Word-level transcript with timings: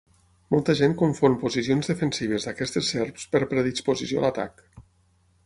Molta 0.53 0.73
gent 0.77 0.95
confon 1.01 1.35
posicions 1.43 1.91
defensives 1.91 2.49
d'aquestes 2.49 2.91
serps 2.95 3.27
per 3.37 3.43
predisposició 3.53 4.25
a 4.25 4.27
l'atac. 4.27 4.67